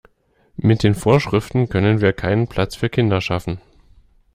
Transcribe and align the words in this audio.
Mit 0.57 0.81
den 0.81 0.95
Vorschriften 0.95 1.69
können 1.69 2.01
wir 2.01 2.11
keinen 2.11 2.47
Platz 2.47 2.75
für 2.75 2.89
Kinder 2.89 3.21
schaffen. 3.21 3.61